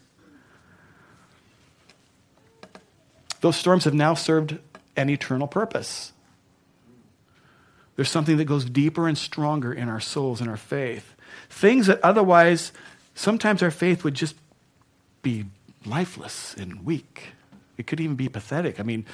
[3.41, 4.59] those storms have now served
[4.95, 6.11] an eternal purpose.
[7.95, 11.15] There's something that goes deeper and stronger in our souls and our faith.
[11.49, 12.71] Things that otherwise,
[13.13, 14.35] sometimes our faith would just
[15.21, 15.45] be
[15.85, 17.33] lifeless and weak.
[17.77, 18.79] It could even be pathetic.
[18.79, 19.05] I mean,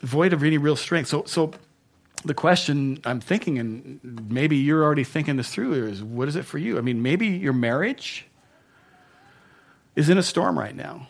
[0.00, 1.08] void of any real strength.
[1.08, 1.52] So, so
[2.24, 6.44] the question I'm thinking, and maybe you're already thinking this through, is what is it
[6.44, 6.78] for you?
[6.78, 8.26] I mean, maybe your marriage
[9.96, 11.08] is in a storm right now.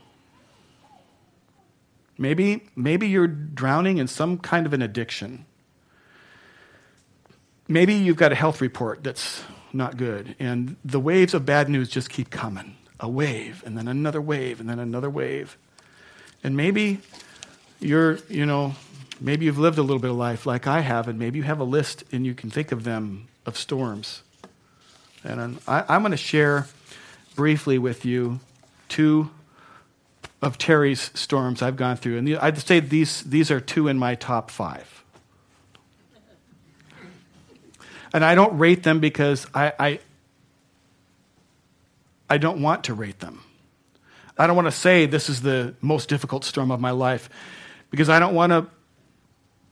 [2.16, 5.46] Maybe, maybe you're drowning in some kind of an addiction.
[7.68, 11.90] Maybe you've got a health report that's not good, and the waves of bad news
[11.90, 15.56] just keep coming a wave and then another wave and then another wave.
[16.42, 17.00] And maybe
[17.80, 18.74] you're, you know,
[19.20, 21.60] maybe you've lived a little bit of life like I have, and maybe you have
[21.60, 24.22] a list and you can think of them of storms.
[25.24, 26.66] And I, I'm going to share
[27.34, 28.40] briefly with you
[28.88, 29.30] two
[30.40, 32.18] of Terry's storms I've gone through.
[32.18, 35.04] And I'd say these, these are two in my top five.
[38.12, 40.00] And I don't rate them because I, I,
[42.30, 43.42] I don't want to rate them.
[44.36, 47.28] I don't want to say this is the most difficult storm of my life
[47.90, 48.68] because I don't want to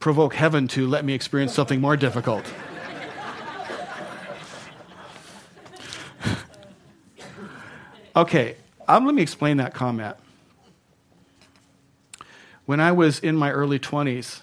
[0.00, 2.44] provoke heaven to let me experience something more difficult.
[8.16, 8.56] okay,
[8.88, 10.16] um, let me explain that comment.
[12.64, 14.40] When I was in my early 20s,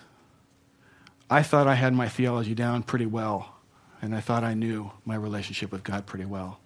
[1.30, 3.56] I thought I had my theology down pretty well,
[4.02, 6.60] and I thought I knew my relationship with God pretty well.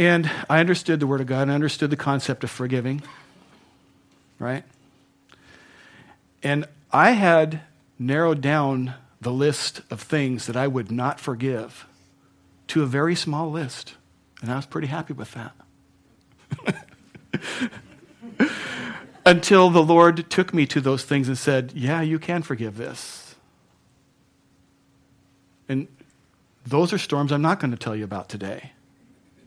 [0.00, 3.02] And I understood the Word of God and I understood the concept of forgiving,
[4.38, 4.64] right?
[6.42, 7.60] And I had
[7.98, 11.86] narrowed down the list of things that I would not forgive
[12.68, 13.92] to a very small list.
[14.40, 15.52] And I was pretty happy with that.
[19.26, 23.34] Until the Lord took me to those things and said, Yeah, you can forgive this.
[25.68, 25.88] And
[26.66, 28.72] those are storms I'm not going to tell you about today.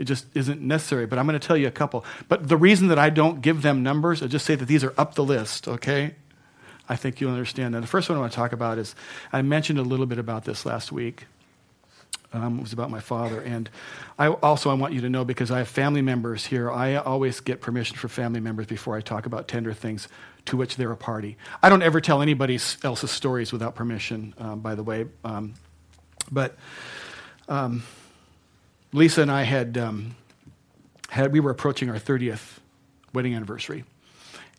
[0.04, 2.04] It just isn't necessary, but I'm going to tell you a couple.
[2.28, 4.94] But the reason that I don't give them numbers, I just say that these are
[4.98, 6.16] up the list, okay?
[6.90, 7.80] I think you'll understand that.
[7.80, 8.96] The first one I want to talk about is
[9.32, 11.28] I mentioned a little bit about this last week.
[12.34, 13.40] Um, it was about my father.
[13.40, 13.70] And
[14.20, 16.70] I also I want you to know because I have family members here.
[16.70, 20.10] I always get permission for family members before I talk about tender things
[20.48, 21.38] to which they're a party.
[21.62, 24.34] I don't ever tell anybody else's stories without permission.
[24.38, 25.54] Um, by the way, um,
[26.30, 26.58] but
[27.48, 27.84] um,
[28.94, 30.16] Lisa and I had um,
[31.10, 32.62] had we were approaching our thirtieth
[33.14, 33.84] wedding anniversary,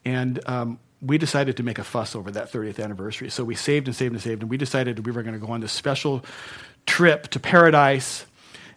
[0.04, 3.28] and um, we decided to make a fuss over that 30th anniversary.
[3.28, 5.52] So we saved and saved and saved, and we decided we were going to go
[5.52, 6.24] on this special
[6.86, 8.24] trip to paradise.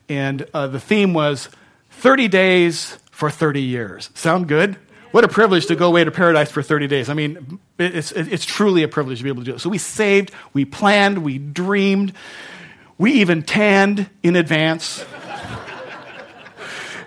[0.10, 1.50] And uh, the theme was
[1.92, 4.10] 30 days for 30 years.
[4.14, 4.78] Sound good?
[5.12, 7.10] What a privilege to go away to paradise for 30 days.
[7.10, 9.60] I mean, it's, it's truly a privilege to be able to do it.
[9.60, 12.14] So we saved, we planned, we dreamed,
[12.98, 15.06] we even tanned in advance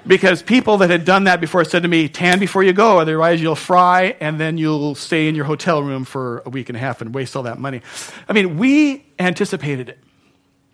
[0.07, 3.41] because people that had done that before said to me, tan before you go, otherwise
[3.41, 6.81] you'll fry and then you'll stay in your hotel room for a week and a
[6.81, 7.83] half and waste all that money.
[8.29, 9.99] I mean, we anticipated it.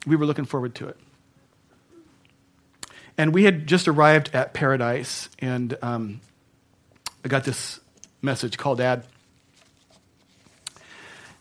[0.07, 0.97] We were looking forward to it.
[3.19, 6.21] And we had just arrived at Paradise, and um,
[7.25, 7.81] I got this
[8.21, 9.05] message called Dad.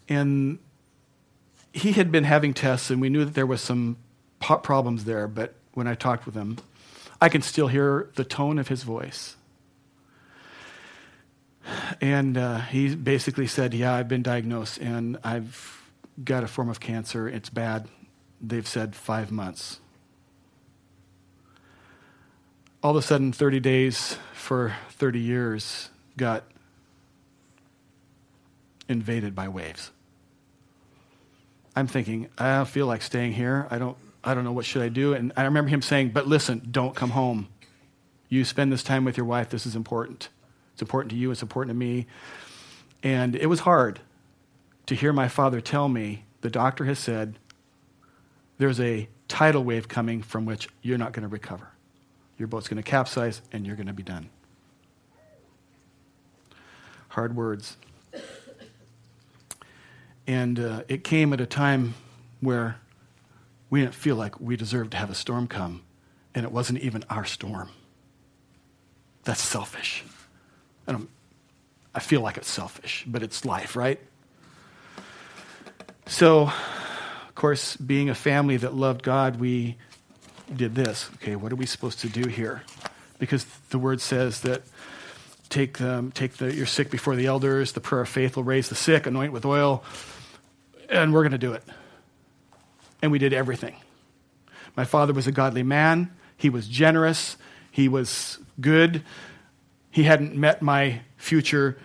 [0.07, 0.57] And
[1.73, 3.97] he had been having tests, and we knew that there was some
[4.39, 6.57] problems there, but when I talked with him,
[7.21, 9.35] I can still hear the tone of his voice.
[12.01, 15.91] And uh, he basically said, Yeah, I've been diagnosed and I've
[16.23, 17.27] got a form of cancer.
[17.27, 17.87] It's bad.
[18.41, 19.79] They've said five months.
[22.83, 26.43] All of a sudden, 30 days for 30 years got
[28.87, 29.89] invaded by waves.
[31.75, 33.67] I'm thinking, I don't feel like staying here.
[33.71, 35.13] I don't I don't know what should I do.
[35.13, 37.47] And I remember him saying, but listen, don't come home.
[38.27, 39.51] You spend this time with your wife.
[39.51, 40.29] This is important.
[40.73, 41.29] It's important to you.
[41.29, 42.07] It's important to me.
[43.03, 43.99] And it was hard
[44.87, 47.37] to hear my father tell me, the doctor has said,
[48.57, 51.69] there's a tidal wave coming from which you're not going to recover.
[52.37, 54.29] Your boat's going to capsize and you're going to be done.
[57.09, 57.77] Hard words.
[60.27, 61.93] And uh, it came at a time
[62.41, 62.77] where
[63.75, 65.81] we didn't feel like we deserved to have a storm come,
[66.33, 67.67] and it wasn't even our storm.
[69.25, 70.01] That's selfish.
[70.87, 71.09] I, don't,
[71.93, 73.99] I feel like it's selfish, but it's life, right?
[76.05, 79.75] So, of course, being a family that loved God, we
[80.55, 81.09] did this.
[81.15, 82.63] Okay, what are we supposed to do here?
[83.19, 84.61] Because the word says that
[85.49, 88.69] take, them, take the, your sick before the elders, the prayer of faith will raise
[88.69, 89.83] the sick, anoint with oil,
[90.87, 91.63] and we're going to do it
[93.01, 93.75] and we did everything.
[94.75, 96.11] My father was a godly man.
[96.37, 97.37] He was generous.
[97.71, 99.03] He was good.
[99.91, 101.77] He hadn't met my future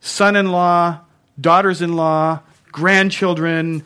[0.00, 1.00] son in law,
[1.40, 2.40] daughters in law,
[2.72, 3.84] grandchildren.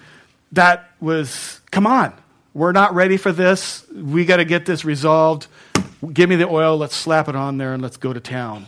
[0.53, 2.13] That was, come on,
[2.55, 3.87] we're not ready for this.
[3.93, 5.47] We got to get this resolved.
[6.13, 8.67] Give me the oil, let's slap it on there, and let's go to town.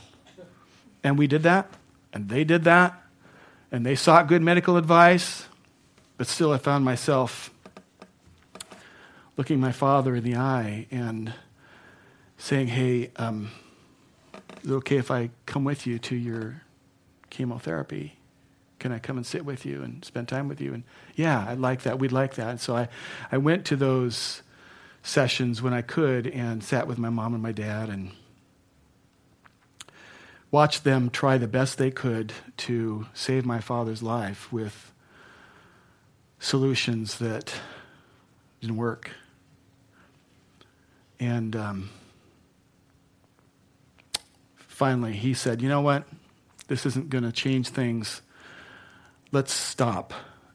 [1.02, 1.68] And we did that,
[2.12, 3.02] and they did that,
[3.70, 5.46] and they sought good medical advice.
[6.16, 7.50] But still, I found myself
[9.37, 11.33] looking my father in the eye and
[12.38, 13.51] saying, Hey, um,
[14.62, 16.62] is it okay if I come with you to your
[17.31, 18.18] chemotherapy?
[18.79, 20.75] Can I come and sit with you and spend time with you?
[20.75, 21.99] And yeah, I'd like that.
[21.99, 22.49] We'd like that.
[22.49, 22.88] And so I,
[23.33, 24.42] I went to those
[25.03, 28.11] sessions when I could and sat with my mom and my dad and
[30.51, 34.92] watched them try the best they could to save my father's life with
[36.38, 37.55] solutions that
[38.61, 39.11] didn't work.
[41.20, 41.90] And um,
[44.57, 46.05] finally, he said, You know what?
[46.68, 48.22] This isn't going to change things.
[49.33, 50.12] Let's stop.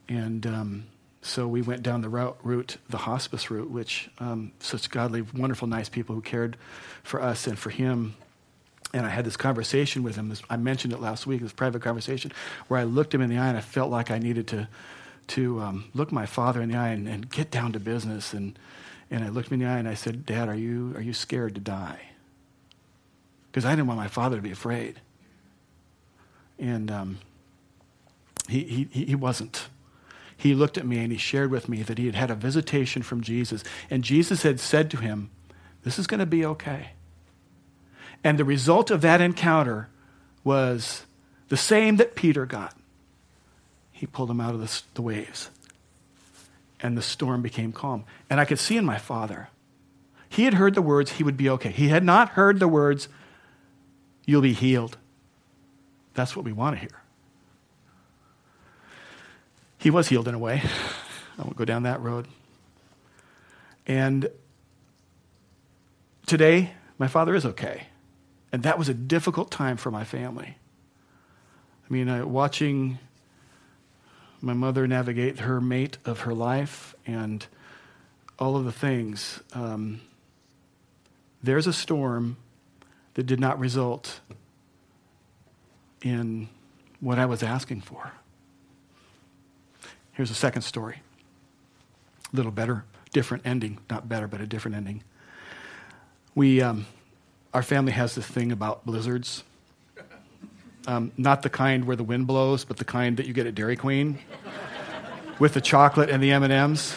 [0.07, 0.85] And um,
[1.21, 5.67] so we went down the route, route the hospice route, which um, such godly, wonderful,
[5.67, 6.57] nice people who cared
[7.03, 8.15] for us and for him.
[8.93, 10.29] And I had this conversation with him.
[10.29, 12.31] This, I mentioned it last week, this private conversation,
[12.67, 14.67] where I looked him in the eye and I felt like I needed to,
[15.27, 18.57] to um, look my father in the eye and, and get down to business and,
[19.11, 21.13] and I looked him in the eye and I said, Dad, are you, are you
[21.13, 21.99] scared to die?
[23.51, 25.01] Because I didn't want my father to be afraid.
[26.59, 27.17] And um,
[28.47, 29.67] he, he, he wasn't.
[30.37, 33.01] He looked at me and he shared with me that he had had a visitation
[33.01, 33.63] from Jesus.
[33.89, 35.31] And Jesus had said to him,
[35.83, 36.91] This is going to be okay.
[38.23, 39.89] And the result of that encounter
[40.43, 41.05] was
[41.47, 42.75] the same that Peter got.
[43.91, 45.49] He pulled him out of the, the waves
[46.81, 48.05] and the storm became calm.
[48.29, 49.49] And I could see in my father,
[50.29, 51.71] he had heard the words, he would be okay.
[51.71, 53.09] He had not heard the words,
[54.25, 54.97] you'll be healed.
[56.13, 57.01] That's what we want to hear.
[59.77, 60.61] He was healed in a way.
[61.37, 62.27] I won't go down that road.
[63.87, 64.29] And
[66.25, 67.87] today, my father is okay.
[68.51, 70.57] And that was a difficult time for my family.
[71.89, 72.99] I mean, uh, watching
[74.41, 77.45] my mother navigate her mate of her life and
[78.37, 79.41] all of the things.
[79.53, 80.01] Um,
[81.43, 82.37] there's a storm
[83.15, 84.21] that did not result
[86.01, 86.47] in
[86.99, 88.13] what I was asking for.
[90.13, 91.01] Here's a second story.
[92.31, 93.79] A little better, different ending.
[93.89, 95.03] Not better, but a different ending.
[96.35, 96.85] We, um,
[97.53, 99.43] our family has this thing about blizzards.
[100.87, 103.53] Um, not the kind where the wind blows, but the kind that you get at
[103.53, 104.17] Dairy Queen
[105.37, 106.95] with the chocolate and the M&Ms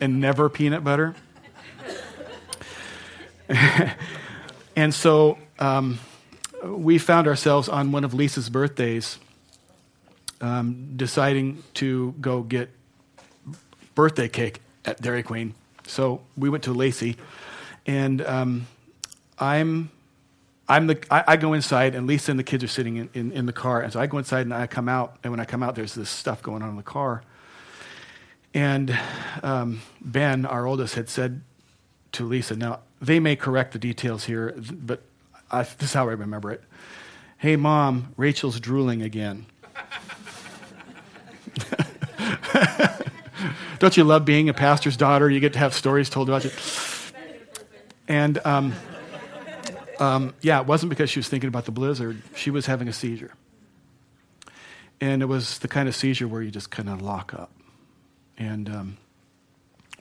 [0.00, 1.14] and never peanut butter.
[4.76, 5.98] and so um,
[6.64, 9.18] we found ourselves on one of Lisa's birthdays
[10.40, 12.70] um, deciding to go get
[13.94, 15.54] birthday cake at Dairy Queen.
[15.86, 17.16] So we went to Lacey,
[17.86, 18.66] and um,
[19.38, 19.90] I'm
[20.68, 23.32] I'm the I, I, go inside and Lisa and the kids are sitting in, in,
[23.32, 23.82] in, the car.
[23.82, 25.94] And so I go inside and I come out, and when I come out, there's
[25.94, 27.22] this stuff going on in the car.
[28.52, 28.98] And
[29.42, 31.42] um, Ben, our oldest, had said
[32.12, 35.02] to Lisa, now they may correct the details here, but
[35.50, 36.62] I, this is how I remember it.
[37.38, 39.46] Hey, mom, Rachel's drooling again.
[43.78, 45.30] Don't you love being a pastor's daughter?
[45.30, 46.50] You get to have stories told about you.
[48.08, 48.72] And um,
[50.00, 52.22] um, yeah, it wasn't because she was thinking about the blizzard.
[52.34, 53.32] She was having a seizure.
[55.00, 57.50] And it was the kind of seizure where you just kind of lock up.
[58.38, 58.96] And um,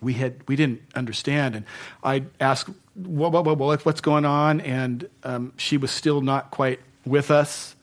[0.02, 1.56] we, had, we didn't understand.
[1.56, 1.66] And
[2.04, 4.62] I asked, what, what, what, what's going on?
[4.62, 7.76] And um, she was still not quite with us.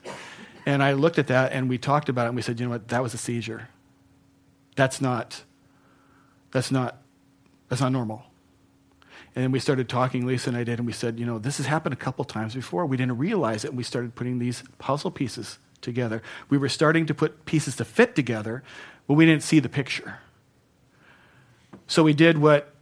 [0.65, 2.71] And I looked at that and we talked about it and we said, you know
[2.71, 3.69] what, that was a seizure.
[4.75, 5.43] That's not,
[6.51, 6.97] that's not,
[7.69, 8.23] that's not normal.
[9.35, 11.57] And then we started talking, Lisa and I did, and we said, you know, this
[11.57, 12.85] has happened a couple times before.
[12.85, 16.21] We didn't realize it, and we started putting these puzzle pieces together.
[16.49, 18.63] We were starting to put pieces to fit together,
[19.07, 20.19] but we didn't see the picture.
[21.87, 22.73] So we did what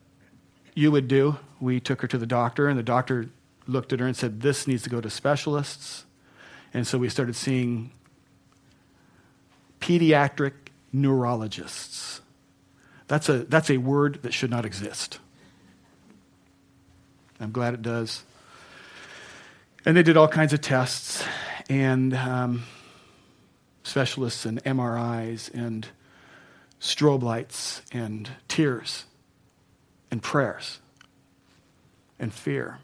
[0.74, 1.38] you would do.
[1.60, 3.30] We took her to the doctor, and the doctor
[3.66, 6.06] looked at her and said, This needs to go to specialists.
[6.74, 7.92] And so we started seeing
[9.80, 10.54] pediatric
[10.92, 12.22] neurologists.
[13.08, 15.20] That's a, that's a word that should not exist.
[17.42, 18.24] I'm glad it does.
[19.84, 21.24] And they did all kinds of tests
[21.70, 22.64] and um,
[23.84, 25.88] specialists and MRIs and
[26.80, 29.06] strobe lights and tears
[30.12, 30.80] and prayers
[32.20, 32.78] and fear.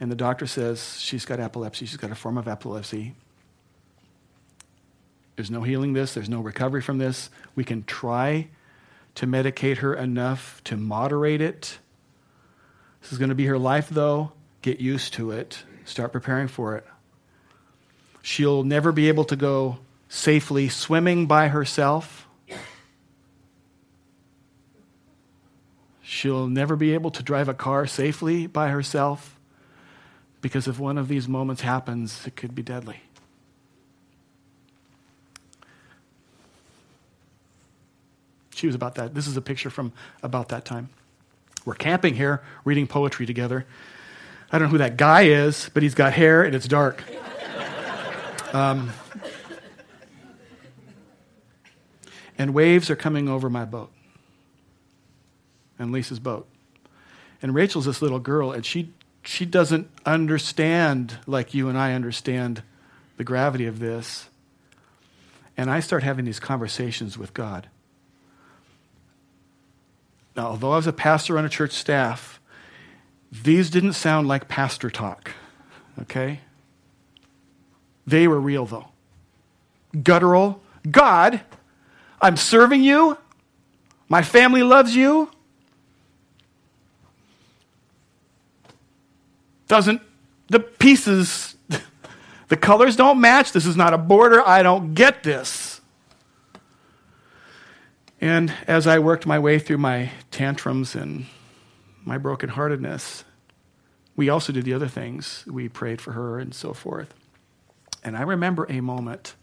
[0.00, 3.14] And the doctor says she's got epilepsy, she's got a form of epilepsy.
[5.36, 7.30] There's no healing this, there's no recovery from this.
[7.54, 8.48] We can try
[9.14, 11.78] to medicate her enough to moderate it
[13.02, 14.32] this is going to be her life, though.
[14.62, 15.62] Get used to it.
[15.84, 16.86] Start preparing for it.
[18.22, 22.28] She'll never be able to go safely swimming by herself.
[26.02, 29.38] She'll never be able to drive a car safely by herself
[30.42, 33.00] because if one of these moments happens, it could be deadly.
[38.54, 39.14] She was about that.
[39.14, 40.90] This is a picture from about that time.
[41.64, 43.66] We're camping here, reading poetry together.
[44.50, 47.02] I don't know who that guy is, but he's got hair and it's dark.
[48.52, 48.92] Um,
[52.36, 53.90] and waves are coming over my boat
[55.78, 56.46] and Lisa's boat.
[57.42, 62.62] And Rachel's this little girl, and she, she doesn't understand like you and I understand
[63.16, 64.28] the gravity of this.
[65.56, 67.68] And I start having these conversations with God.
[70.36, 72.40] Now, although I was a pastor on a church staff,
[73.30, 75.32] these didn't sound like pastor talk,
[76.02, 76.40] okay?
[78.06, 78.88] They were real, though.
[80.02, 80.60] Guttural.
[80.90, 81.40] God,
[82.20, 83.18] I'm serving you.
[84.08, 85.30] My family loves you.
[89.68, 90.02] Doesn't,
[90.48, 91.56] the pieces,
[92.48, 93.52] the colors don't match.
[93.52, 94.46] This is not a border.
[94.46, 95.71] I don't get this.
[98.22, 101.26] And as I worked my way through my tantrums and
[102.04, 103.24] my brokenheartedness,
[104.14, 105.44] we also did the other things.
[105.50, 107.12] We prayed for her and so forth.
[108.04, 109.34] And I remember a moment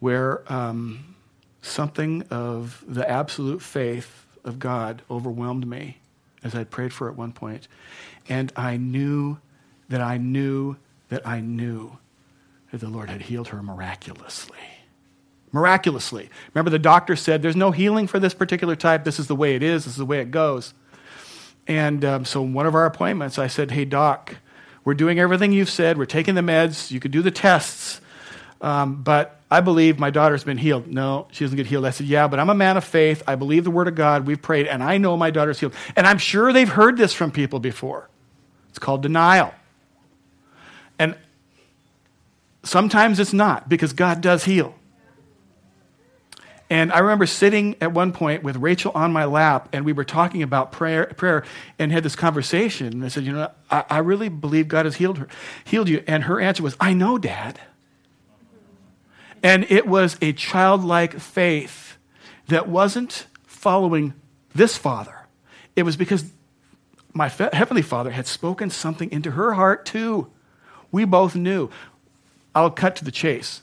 [0.00, 1.16] where um,
[1.62, 5.96] something of the absolute faith of God overwhelmed me
[6.44, 7.68] as I prayed for at one point.
[8.28, 9.38] And I knew
[9.88, 10.76] that I knew
[11.08, 11.96] that I knew
[12.70, 14.75] that the Lord had healed her miraculously
[15.56, 16.30] miraculously.
[16.54, 19.02] Remember, the doctor said, There's no healing for this particular type.
[19.02, 20.74] This is the way it is, this is the way it goes.
[21.66, 24.36] And um, so, one of our appointments, I said, Hey, doc,
[24.84, 25.98] we're doing everything you've said.
[25.98, 26.90] We're taking the meds.
[26.92, 28.00] You could do the tests.
[28.60, 30.86] Um, but I believe my daughter's been healed.
[30.86, 31.84] No, she doesn't get healed.
[31.84, 33.22] I said, Yeah, but I'm a man of faith.
[33.26, 34.26] I believe the word of God.
[34.26, 35.74] We've prayed, and I know my daughter's healed.
[35.96, 38.08] And I'm sure they've heard this from people before.
[38.70, 39.52] It's called denial.
[40.98, 41.16] And
[42.62, 44.74] sometimes it's not because God does heal.
[46.68, 50.04] And I remember sitting at one point with Rachel on my lap, and we were
[50.04, 51.44] talking about prayer, prayer
[51.78, 52.88] and had this conversation.
[52.88, 55.28] And I said, You know, I, I really believe God has healed her,
[55.64, 56.02] healed you.
[56.06, 57.60] And her answer was, I know, Dad.
[59.42, 61.98] And it was a childlike faith
[62.48, 64.14] that wasn't following
[64.54, 65.26] this father.
[65.76, 66.24] It was because
[67.12, 70.30] my heavenly father had spoken something into her heart too.
[70.90, 71.70] We both knew.
[72.54, 73.62] I'll cut to the chase.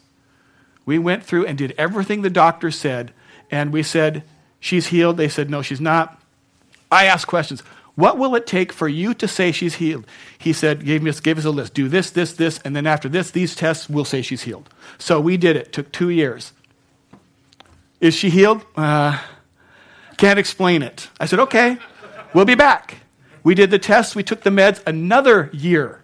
[0.85, 3.13] We went through and did everything the doctor said,
[3.49, 4.23] and we said,
[4.59, 5.17] She's healed.
[5.17, 6.21] They said, No, she's not.
[6.89, 7.61] I asked questions.
[7.95, 10.05] What will it take for you to say she's healed?
[10.37, 11.73] He said, gave us, gave us a list.
[11.73, 14.69] Do this, this, this, and then after this, these tests, we'll say she's healed.
[14.97, 15.71] So we did it.
[15.71, 16.53] Took two years.
[18.01, 18.65] Is she healed?
[18.75, 19.19] Uh,
[20.17, 21.09] can't explain it.
[21.19, 21.77] I said, okay,
[22.33, 22.97] we'll be back.
[23.43, 24.15] We did the tests.
[24.15, 26.01] We took the meds another year.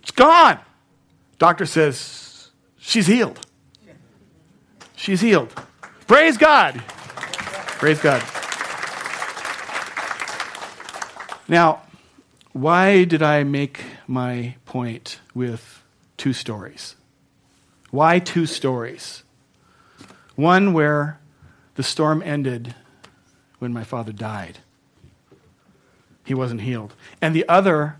[0.00, 0.58] It's gone.
[1.38, 3.46] Doctor says, she's healed.
[4.96, 5.52] She's healed.
[6.06, 6.82] Praise God.
[7.78, 8.22] Praise God.
[11.48, 11.82] Now,
[12.52, 15.82] why did I make my point with
[16.16, 16.96] two stories?
[17.90, 19.22] Why two stories?
[20.34, 21.20] One where
[21.74, 22.74] the storm ended
[23.58, 24.58] when my father died.
[26.24, 26.94] He wasn't healed.
[27.20, 27.96] And the other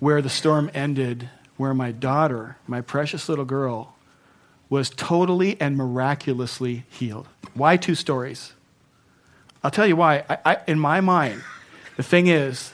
[0.00, 1.30] where the storm ended
[1.60, 3.94] where my daughter, my precious little girl,
[4.70, 7.28] was totally and miraculously healed.
[7.52, 8.54] Why two stories?
[9.62, 10.24] I'll tell you why.
[10.26, 11.42] I, I, in my mind,
[11.98, 12.72] the thing is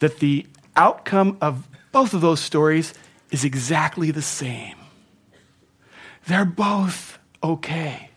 [0.00, 0.44] that the
[0.76, 2.92] outcome of both of those stories
[3.30, 4.76] is exactly the same.
[6.26, 8.10] They're both okay.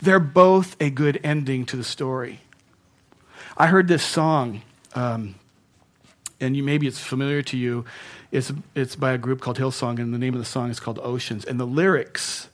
[0.00, 2.40] They're both a good ending to the story.
[3.56, 4.62] I heard this song,
[4.96, 5.36] um,
[6.40, 7.84] and you, maybe it's familiar to you.
[8.32, 10.98] It's, it's by a group called Hillsong, and the name of the song is called
[11.02, 11.44] Oceans.
[11.44, 12.48] And the lyrics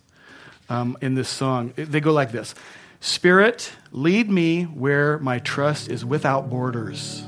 [0.69, 2.55] um, in this song, they go like this
[3.01, 7.23] Spirit, lead me where my trust is without borders.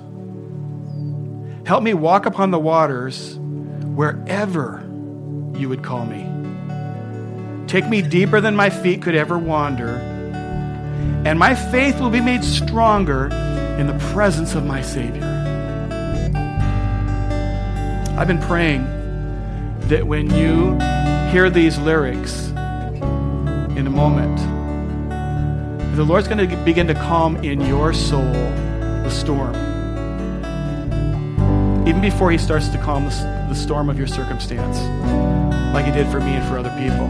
[1.65, 4.83] Help me walk upon the waters wherever
[5.55, 6.27] you would call me.
[7.69, 9.95] Take me deeper than my feet could ever wander,
[11.25, 13.27] and my faith will be made stronger
[13.79, 15.40] in the presence of my Savior.
[18.21, 18.85] I've been praying
[19.89, 20.79] that when you
[21.33, 24.37] hear these lyrics in a moment,
[25.97, 29.55] the Lord's going to begin to calm in your soul the storm.
[31.89, 34.79] Even before He starts to calm the, storm of your circumstance,
[35.73, 37.09] like He did for me and for other people.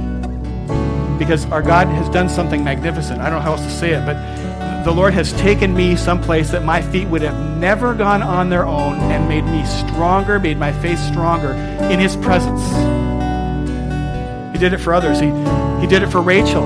[1.19, 3.21] Because our God has done something magnificent.
[3.21, 4.15] I don't know how else to say it, but
[4.85, 8.65] the Lord has taken me someplace that my feet would have never gone on their
[8.65, 11.53] own and made me stronger, made my faith stronger
[11.91, 12.63] in His presence.
[14.53, 15.21] He did it for others.
[15.21, 15.27] He,
[15.81, 16.65] he did it for Rachel,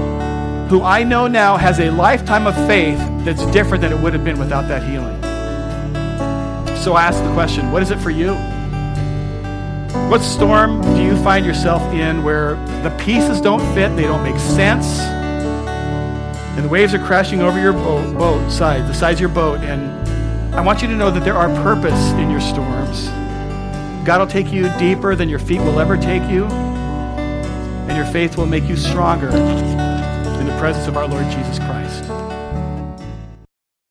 [0.68, 4.24] who I know now has a lifetime of faith that's different than it would have
[4.24, 5.20] been without that healing.
[6.76, 8.34] So I ask the question what is it for you?
[10.08, 14.38] What storm do you find yourself in where the pieces don't fit, they don't make
[14.38, 15.13] sense?
[16.56, 19.60] And the waves are crashing over your boat, boat side, the sides of your boat.
[19.60, 23.08] And I want you to know that there are purpose in your storms.
[24.06, 28.36] God will take you deeper than your feet will ever take you, and your faith
[28.36, 31.73] will make you stronger in the presence of our Lord Jesus Christ.